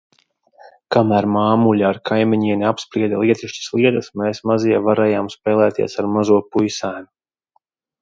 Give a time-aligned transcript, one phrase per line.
[0.95, 7.09] Kamēr māmuļa ar kaimiņieni apsprieda lietišķas lietas, mēs mazie varējām spēlēties ar mazo puisēnu.